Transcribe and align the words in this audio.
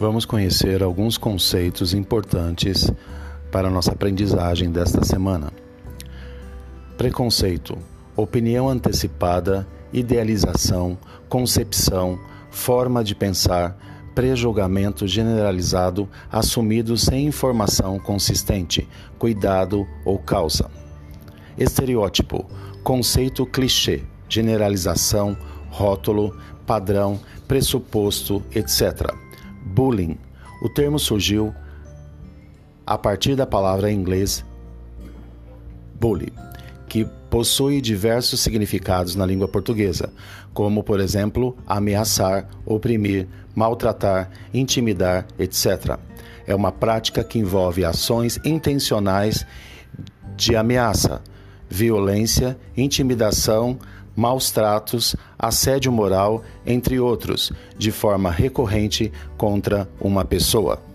Vamos 0.00 0.24
conhecer 0.24 0.82
alguns 0.82 1.18
conceitos 1.18 1.92
importantes 1.92 2.90
para 3.52 3.68
a 3.68 3.70
nossa 3.70 3.92
aprendizagem 3.92 4.70
desta 4.70 5.04
semana. 5.04 5.52
Preconceito, 6.96 7.76
opinião 8.16 8.66
antecipada, 8.66 9.68
idealização, 9.92 10.96
concepção, 11.28 12.18
forma 12.50 13.04
de 13.04 13.14
pensar, 13.14 13.76
prejulgamento 14.14 15.06
generalizado 15.06 16.08
assumido 16.32 16.96
sem 16.96 17.26
informação 17.26 17.98
consistente, 17.98 18.88
cuidado 19.18 19.86
ou 20.02 20.18
causa. 20.18 20.70
Estereótipo, 21.58 22.46
conceito 22.82 23.44
clichê, 23.44 24.02
generalização, 24.30 25.36
rótulo, 25.68 26.34
padrão, 26.64 27.20
pressuposto, 27.46 28.42
etc. 28.54 29.29
Bullying. 29.70 30.18
O 30.62 30.68
termo 30.68 30.98
surgiu 30.98 31.54
a 32.86 32.98
partir 32.98 33.36
da 33.36 33.46
palavra 33.46 33.90
em 33.90 33.96
inglês 33.96 34.44
bully, 36.00 36.32
que 36.88 37.06
possui 37.28 37.80
diversos 37.80 38.40
significados 38.40 39.14
na 39.14 39.24
língua 39.24 39.46
portuguesa, 39.46 40.12
como, 40.52 40.82
por 40.82 40.98
exemplo, 40.98 41.56
ameaçar, 41.66 42.48
oprimir, 42.66 43.28
maltratar, 43.54 44.30
intimidar, 44.52 45.26
etc. 45.38 45.98
É 46.46 46.54
uma 46.54 46.72
prática 46.72 47.22
que 47.22 47.38
envolve 47.38 47.84
ações 47.84 48.40
intencionais 48.44 49.46
de 50.36 50.56
ameaça, 50.56 51.22
violência, 51.70 52.58
intimidação, 52.76 53.78
maus 54.16 54.50
tratos, 54.50 55.14
assédio 55.38 55.92
moral, 55.92 56.42
entre 56.66 56.98
outros, 56.98 57.52
de 57.78 57.92
forma 57.92 58.30
recorrente 58.30 59.12
contra 59.38 59.88
uma 60.00 60.24
pessoa. 60.24 60.89